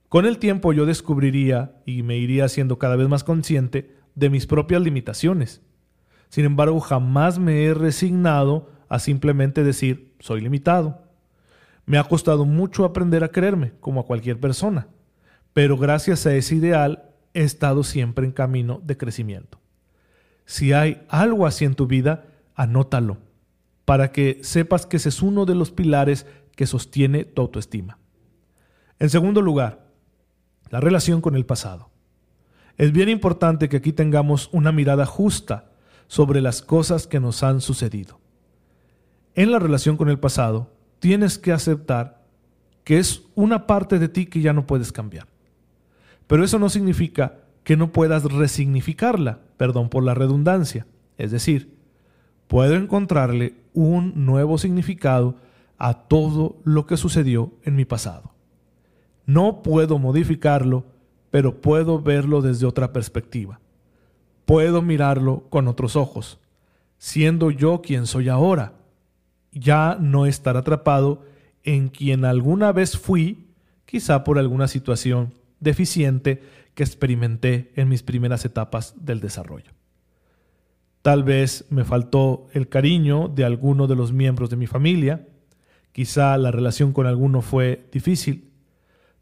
[0.09, 4.47] Con el tiempo yo descubriría y me iría siendo cada vez más consciente de mis
[4.47, 5.61] propias limitaciones.
[6.29, 11.01] Sin embargo, jamás me he resignado a simplemente decir soy limitado.
[11.85, 14.87] Me ha costado mucho aprender a creerme, como a cualquier persona,
[15.53, 19.59] pero gracias a ese ideal he estado siempre en camino de crecimiento.
[20.45, 23.17] Si hay algo así en tu vida, anótalo,
[23.85, 27.99] para que sepas que ese es uno de los pilares que sostiene tu autoestima.
[28.99, 29.86] En segundo lugar,
[30.69, 31.89] la relación con el pasado.
[32.77, 35.71] Es bien importante que aquí tengamos una mirada justa
[36.07, 38.19] sobre las cosas que nos han sucedido.
[39.35, 42.23] En la relación con el pasado, tienes que aceptar
[42.83, 45.27] que es una parte de ti que ya no puedes cambiar.
[46.27, 50.87] Pero eso no significa que no puedas resignificarla, perdón por la redundancia.
[51.17, 51.75] Es decir,
[52.47, 55.35] puedo encontrarle un nuevo significado
[55.77, 58.36] a todo lo que sucedió en mi pasado.
[59.27, 60.85] No puedo modificarlo,
[61.29, 63.59] pero puedo verlo desde otra perspectiva.
[64.45, 66.39] Puedo mirarlo con otros ojos,
[66.97, 68.73] siendo yo quien soy ahora.
[69.51, 71.25] Ya no estar atrapado
[71.63, 73.49] en quien alguna vez fui,
[73.85, 76.41] quizá por alguna situación deficiente
[76.73, 79.71] que experimenté en mis primeras etapas del desarrollo.
[81.01, 85.27] Tal vez me faltó el cariño de alguno de los miembros de mi familia,
[85.91, 88.51] quizá la relación con alguno fue difícil,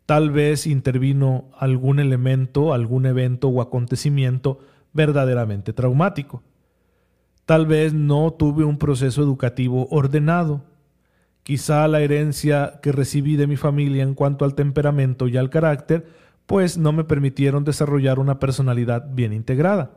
[0.06, 4.60] Tal vez intervino algún elemento, algún evento o acontecimiento
[4.94, 6.44] verdaderamente traumático.
[7.46, 10.64] Tal vez no tuve un proceso educativo ordenado.
[11.44, 16.08] Quizá la herencia que recibí de mi familia en cuanto al temperamento y al carácter,
[16.46, 19.92] pues no me permitieron desarrollar una personalidad bien integrada.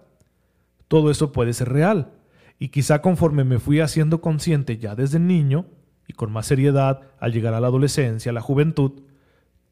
[0.88, 2.12] Todo eso puede ser real,
[2.58, 5.66] y quizá conforme me fui haciendo consciente ya desde niño,
[6.06, 9.02] y con más seriedad al llegar a la adolescencia, a la juventud,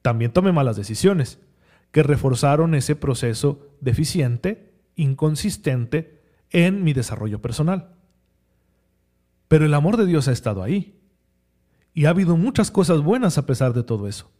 [0.06, 1.40] también tomé malas decisiones
[1.90, 7.96] que reforzaron ese proceso deficiente, inconsistente en mi desarrollo personal.
[9.48, 10.96] Pero el amor de Dios ha estado ahí.
[11.92, 14.30] Y ha habido muchas cosas buenas a pesar de todo eso.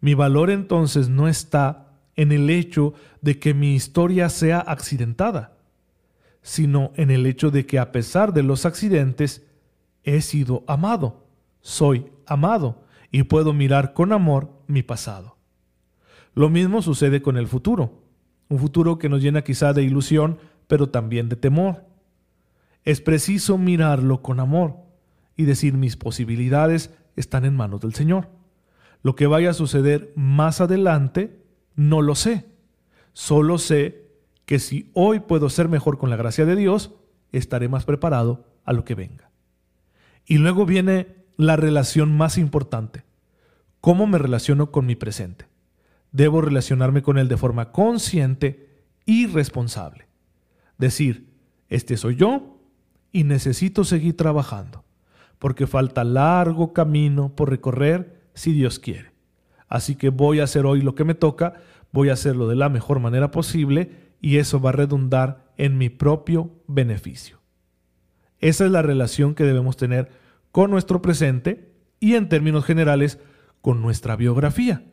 [0.00, 5.56] Mi valor entonces no está en el hecho de que mi historia sea accidentada,
[6.42, 9.46] sino en el hecho de que a pesar de los accidentes,
[10.02, 11.28] he sido amado,
[11.60, 12.82] soy amado
[13.12, 15.36] y puedo mirar con amor mi pasado.
[16.34, 18.02] Lo mismo sucede con el futuro,
[18.48, 21.84] un futuro que nos llena quizá de ilusión, pero también de temor.
[22.84, 24.76] Es preciso mirarlo con amor
[25.36, 28.28] y decir mis posibilidades están en manos del Señor.
[29.02, 31.42] Lo que vaya a suceder más adelante,
[31.74, 32.46] no lo sé.
[33.12, 34.06] Solo sé
[34.44, 36.92] que si hoy puedo ser mejor con la gracia de Dios,
[37.32, 39.30] estaré más preparado a lo que venga.
[40.26, 43.04] Y luego viene la relación más importante.
[43.80, 45.46] ¿Cómo me relaciono con mi presente?
[46.12, 48.68] Debo relacionarme con él de forma consciente
[49.06, 50.08] y responsable.
[50.76, 51.30] Decir,
[51.68, 52.58] este soy yo
[53.12, 54.84] y necesito seguir trabajando,
[55.38, 59.12] porque falta largo camino por recorrer si Dios quiere.
[59.68, 61.54] Así que voy a hacer hoy lo que me toca,
[61.92, 65.88] voy a hacerlo de la mejor manera posible y eso va a redundar en mi
[65.88, 67.40] propio beneficio.
[68.40, 70.10] Esa es la relación que debemos tener
[70.50, 73.18] con nuestro presente y en términos generales
[73.60, 74.84] con nuestra biografía,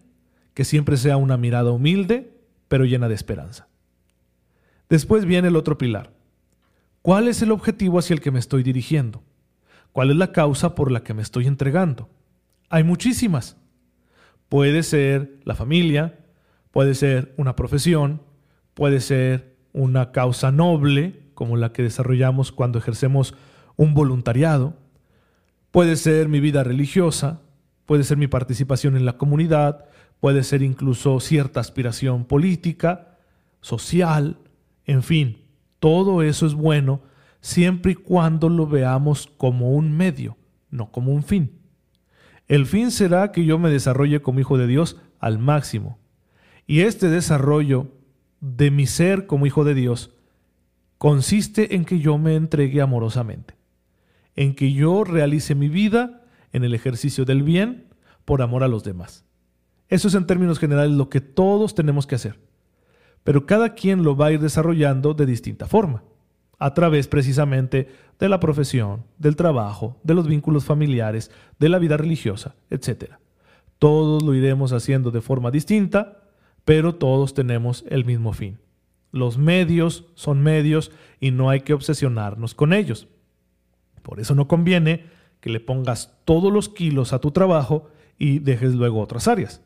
[0.54, 2.34] que siempre sea una mirada humilde,
[2.68, 3.68] pero llena de esperanza.
[4.90, 6.14] Después viene el otro pilar.
[7.02, 9.24] ¿Cuál es el objetivo hacia el que me estoy dirigiendo?
[9.92, 12.10] ¿Cuál es la causa por la que me estoy entregando?
[12.70, 13.58] Hay muchísimas.
[14.50, 16.20] Puede ser la familia,
[16.72, 18.22] puede ser una profesión,
[18.74, 23.36] puede ser una causa noble, como la que desarrollamos cuando ejercemos
[23.76, 24.76] un voluntariado,
[25.72, 27.42] puede ser mi vida religiosa,
[27.88, 29.86] puede ser mi participación en la comunidad,
[30.20, 33.18] puede ser incluso cierta aspiración política,
[33.62, 34.38] social,
[34.86, 35.40] en fin,
[35.80, 37.02] todo eso es bueno
[37.40, 40.38] siempre y cuando lo veamos como un medio,
[40.70, 41.54] no como un fin.
[42.48, 45.98] El fin será que yo me desarrolle como hijo de Dios al máximo.
[46.66, 47.88] Y este desarrollo
[48.42, 50.14] de mi ser como hijo de Dios
[50.98, 53.56] consiste en que yo me entregue amorosamente,
[54.36, 56.24] en que yo realice mi vida
[56.58, 57.88] en el ejercicio del bien
[58.26, 59.24] por amor a los demás.
[59.88, 62.40] Eso es en términos generales lo que todos tenemos que hacer.
[63.24, 66.04] Pero cada quien lo va a ir desarrollando de distinta forma
[66.60, 67.90] a través precisamente
[68.20, 73.14] de la profesión, del trabajo, de los vínculos familiares, de la vida religiosa, etc.
[73.80, 76.24] Todos lo iremos haciendo de forma distinta,
[76.66, 78.60] pero todos tenemos el mismo fin.
[79.12, 83.08] Los medios son medios y no hay que obsesionarnos con ellos.
[84.02, 85.06] Por eso no conviene
[85.40, 89.62] que le pongas todos los kilos a tu trabajo y dejes luego otras áreas.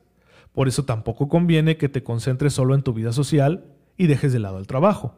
[0.54, 3.66] Por eso tampoco conviene que te concentres solo en tu vida social
[3.98, 5.16] y dejes de lado el trabajo.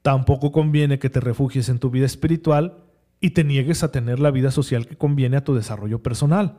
[0.00, 2.78] Tampoco conviene que te refugies en tu vida espiritual
[3.20, 6.58] y te niegues a tener la vida social que conviene a tu desarrollo personal.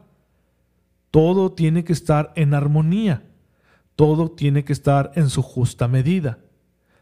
[1.12, 3.26] Todo tiene que estar en armonía,
[3.96, 6.40] todo tiene que estar en su justa medida,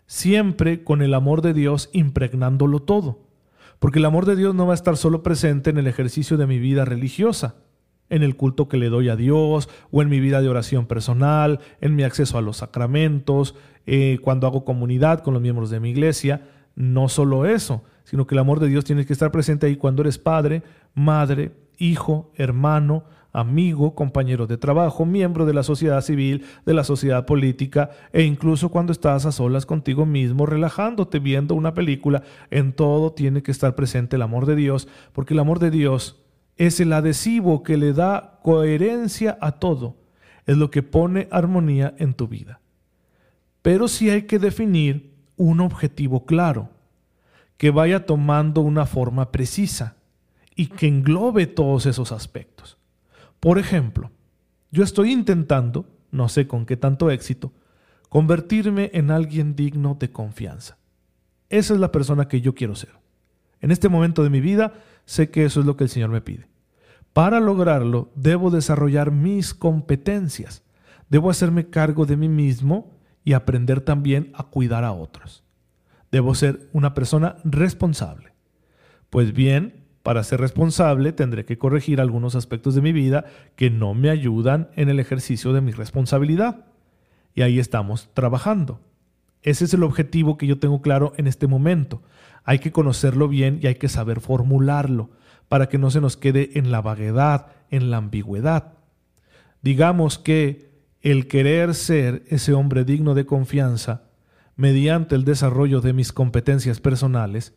[0.07, 3.27] siempre con el amor de Dios impregnándolo todo,
[3.81, 6.45] porque el amor de Dios no va a estar solo presente en el ejercicio de
[6.45, 7.55] mi vida religiosa,
[8.11, 11.61] en el culto que le doy a Dios, o en mi vida de oración personal,
[11.79, 13.55] en mi acceso a los sacramentos,
[13.87, 16.47] eh, cuando hago comunidad con los miembros de mi iglesia.
[16.75, 20.03] No solo eso, sino que el amor de Dios tiene que estar presente ahí cuando
[20.03, 20.61] eres padre,
[20.93, 27.25] madre, hijo, hermano, amigo, compañero de trabajo, miembro de la sociedad civil, de la sociedad
[27.25, 33.13] política, e incluso cuando estás a solas contigo mismo, relajándote, viendo una película, en todo
[33.13, 36.21] tiene que estar presente el amor de Dios, porque el amor de Dios
[36.57, 39.95] es el adhesivo que le da coherencia a todo,
[40.45, 42.59] es lo que pone armonía en tu vida.
[43.61, 46.69] Pero sí hay que definir un objetivo claro,
[47.57, 49.95] que vaya tomando una forma precisa
[50.55, 52.80] y que englobe todos esos aspectos.
[53.41, 54.11] Por ejemplo,
[54.71, 57.51] yo estoy intentando, no sé con qué tanto éxito,
[58.07, 60.77] convertirme en alguien digno de confianza.
[61.49, 62.91] Esa es la persona que yo quiero ser.
[63.59, 64.73] En este momento de mi vida
[65.05, 66.47] sé que eso es lo que el Señor me pide.
[67.13, 70.63] Para lograrlo, debo desarrollar mis competencias.
[71.09, 72.91] Debo hacerme cargo de mí mismo
[73.23, 75.43] y aprender también a cuidar a otros.
[76.11, 78.33] Debo ser una persona responsable.
[79.09, 83.25] Pues bien, para ser responsable tendré que corregir algunos aspectos de mi vida
[83.55, 86.65] que no me ayudan en el ejercicio de mi responsabilidad.
[87.35, 88.81] Y ahí estamos trabajando.
[89.43, 92.01] Ese es el objetivo que yo tengo claro en este momento.
[92.43, 95.11] Hay que conocerlo bien y hay que saber formularlo
[95.47, 98.73] para que no se nos quede en la vaguedad, en la ambigüedad.
[99.61, 100.71] Digamos que
[101.01, 104.03] el querer ser ese hombre digno de confianza,
[104.55, 107.53] mediante el desarrollo de mis competencias personales,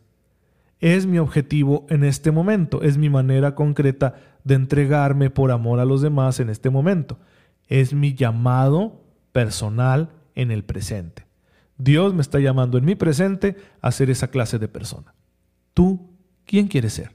[0.79, 5.85] es mi objetivo en este momento, es mi manera concreta de entregarme por amor a
[5.85, 7.19] los demás en este momento,
[7.67, 11.25] es mi llamado personal en el presente.
[11.77, 15.13] Dios me está llamando en mi presente a ser esa clase de persona.
[15.73, 16.09] ¿Tú
[16.45, 17.11] quién quieres ser?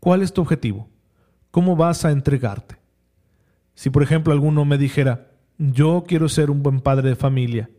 [0.00, 0.88] ¿Cuál es tu objetivo?
[1.50, 2.76] ¿Cómo vas a entregarte?
[3.74, 7.70] Si por ejemplo alguno me dijera, yo quiero ser un buen padre de familia,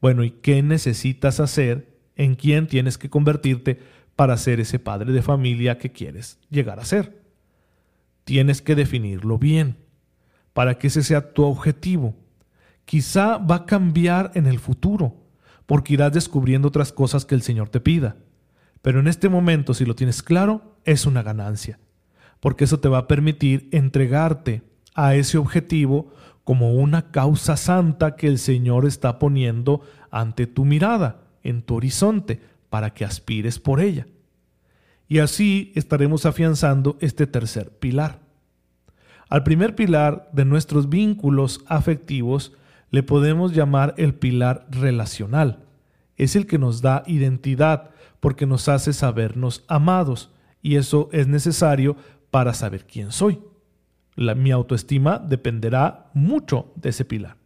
[0.00, 1.91] bueno, ¿y qué necesitas hacer?
[2.16, 3.80] ¿En quién tienes que convertirte
[4.16, 7.22] para ser ese padre de familia que quieres llegar a ser?
[8.24, 9.76] Tienes que definirlo bien,
[10.52, 12.14] para que ese sea tu objetivo.
[12.84, 15.16] Quizá va a cambiar en el futuro,
[15.66, 18.16] porque irás descubriendo otras cosas que el Señor te pida.
[18.82, 21.78] Pero en este momento, si lo tienes claro, es una ganancia,
[22.40, 24.62] porque eso te va a permitir entregarte
[24.94, 26.12] a ese objetivo
[26.44, 32.40] como una causa santa que el Señor está poniendo ante tu mirada, en tu horizonte,
[32.70, 34.06] para que aspires por ella.
[35.08, 38.20] Y así estaremos afianzando este tercer pilar.
[39.28, 42.52] Al primer pilar de nuestros vínculos afectivos
[42.90, 45.64] le podemos llamar el pilar relacional.
[46.16, 47.90] Es el que nos da identidad,
[48.20, 50.30] porque nos hace sabernos amados
[50.62, 51.96] y eso es necesario
[52.30, 53.40] para saber quién soy.
[54.16, 57.36] Mi autoestima dependerá mucho de ese pilar.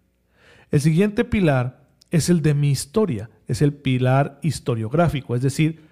[0.70, 1.86] El siguiente pilar
[2.16, 5.82] es el de mi historia, es el pilar historiográfico, es decir,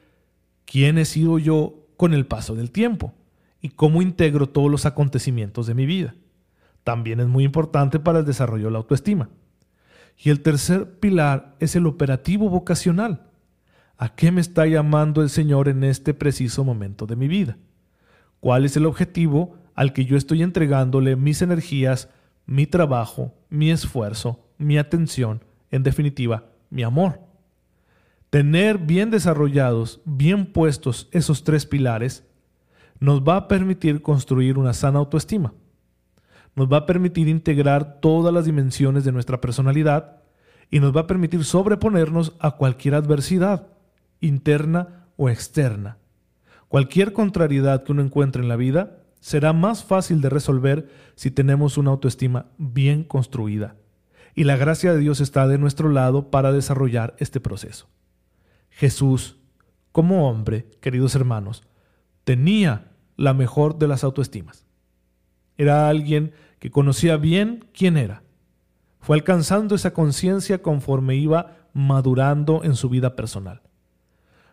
[0.64, 3.12] quién he sido yo con el paso del tiempo
[3.60, 6.14] y cómo integro todos los acontecimientos de mi vida.
[6.82, 9.28] También es muy importante para el desarrollo de la autoestima.
[10.18, 13.26] Y el tercer pilar es el operativo vocacional.
[13.96, 17.56] ¿A qué me está llamando el Señor en este preciso momento de mi vida?
[18.40, 22.08] ¿Cuál es el objetivo al que yo estoy entregándole mis energías,
[22.46, 25.42] mi trabajo, mi esfuerzo, mi atención,
[25.74, 27.18] en definitiva, mi amor?
[28.30, 32.24] Tener bien desarrollados, bien puestos esos tres pilares,
[33.00, 35.52] nos va a permitir construir una sana autoestima.
[36.54, 40.22] Nos va a permitir integrar todas las dimensiones de nuestra personalidad
[40.70, 43.66] y nos va a permitir sobreponernos a cualquier adversidad,
[44.20, 45.98] interna o externa.
[46.68, 51.78] Cualquier contrariedad que uno encuentre en la vida será más fácil de resolver si tenemos
[51.78, 53.74] una autoestima bien construida.
[54.34, 57.88] Y la gracia de Dios está de nuestro lado para desarrollar este proceso.
[58.70, 59.38] Jesús,
[59.92, 61.62] como hombre, queridos hermanos,
[62.24, 64.66] tenía la mejor de las autoestimas.
[65.56, 68.24] Era alguien que conocía bien quién era.
[68.98, 73.62] Fue alcanzando esa conciencia conforme iba madurando en su vida personal.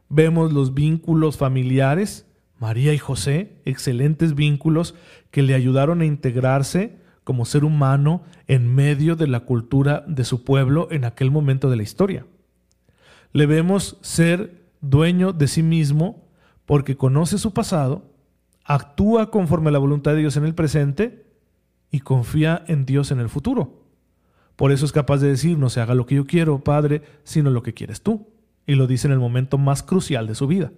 [0.09, 2.27] Vemos los vínculos familiares,
[2.59, 4.93] María y José, excelentes vínculos
[5.31, 6.99] que le ayudaron a integrarse
[7.31, 11.77] como ser humano en medio de la cultura de su pueblo en aquel momento de
[11.77, 12.25] la historia
[13.31, 16.27] le vemos ser dueño de sí mismo
[16.65, 18.03] porque conoce su pasado,
[18.65, 21.25] actúa conforme a la voluntad de Dios en el presente
[21.89, 23.85] y confía en Dios en el futuro.
[24.57, 27.49] Por eso es capaz de decir, no se haga lo que yo quiero, Padre, sino
[27.49, 28.27] lo que quieres tú.
[28.67, 30.71] Y lo dice en el momento más crucial de su vida.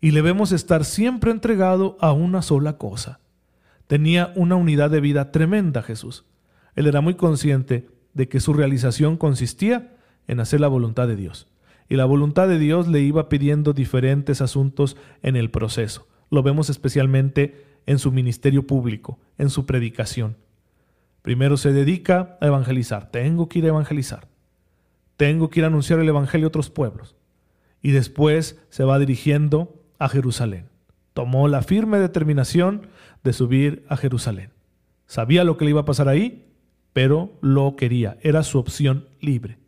[0.00, 3.20] Y le vemos estar siempre entregado a una sola cosa.
[3.92, 6.24] Tenía una unidad de vida tremenda Jesús.
[6.76, 11.50] Él era muy consciente de que su realización consistía en hacer la voluntad de Dios
[11.90, 16.08] y la voluntad de Dios le iba pidiendo diferentes asuntos en el proceso.
[16.30, 20.38] Lo vemos especialmente en su ministerio público, en su predicación.
[21.20, 23.10] Primero se dedica a evangelizar.
[23.10, 24.26] Tengo que ir a evangelizar.
[25.18, 27.14] Tengo que ir a anunciar el Evangelio a otros pueblos.
[27.82, 30.71] Y después se va dirigiendo a Jerusalén.
[31.14, 32.88] Tomó la firme determinación
[33.22, 34.50] de subir a Jerusalén.
[35.06, 36.46] Sabía lo que le iba a pasar ahí,
[36.92, 38.18] pero lo quería.
[38.22, 39.58] Era su opción libre.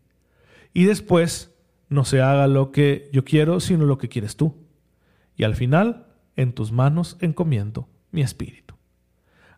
[0.72, 1.54] Y después
[1.88, 4.54] no se haga lo que yo quiero, sino lo que quieres tú.
[5.36, 8.74] Y al final, en tus manos encomiendo mi espíritu.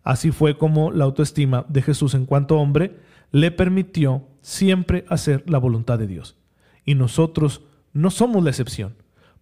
[0.02, 2.96] Así fue como la autoestima de Jesús en cuanto hombre
[3.32, 6.36] le permitió siempre hacer la voluntad de Dios.
[6.84, 7.62] Y nosotros
[7.92, 8.94] no somos la excepción.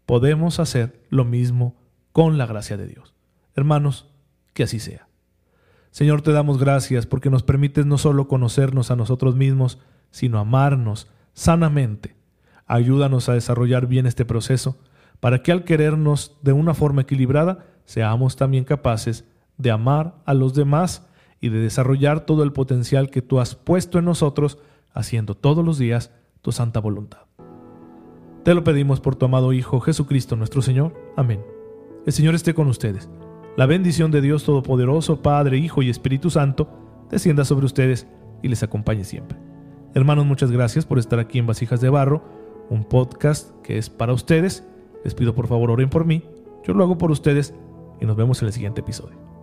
[0.07, 1.77] Podemos hacer lo mismo
[2.15, 3.13] con la gracia de Dios.
[3.55, 4.09] Hermanos,
[4.55, 5.09] que así sea.
[5.91, 9.79] Señor, te damos gracias porque nos permites no solo conocernos a nosotros mismos,
[10.11, 12.17] sino amarnos sanamente
[12.67, 14.79] Ayúdanos a desarrollar bien este proceso
[15.21, 19.25] para que al querernos de una forma equilibrada seamos también capaces
[19.59, 21.07] de amar a los demás
[21.41, 24.59] y de desarrollar todo el potencial que tú has puesto en nosotros,
[24.93, 26.11] haciendo todos los días
[26.41, 27.21] tu santa voluntad.
[28.45, 30.95] Te lo pedimos por tu amado Hijo Jesucristo nuestro Señor.
[31.17, 31.54] Amén.
[32.07, 33.09] El Señor esté con ustedes.
[33.57, 36.69] La bendición de Dios Todopoderoso, Padre, Hijo y Espíritu Santo,
[37.11, 38.07] descienda sobre ustedes
[38.43, 39.39] y les acompañe siempre.
[39.95, 42.23] Hermanos, muchas gracias por estar aquí en Vasijas de Barro
[42.71, 44.67] un podcast que es para ustedes.
[45.05, 46.23] Les pido por favor oren por mí,
[46.67, 47.55] yo lo hago por ustedes
[48.01, 49.34] y nos vemos en el siguiente episodio.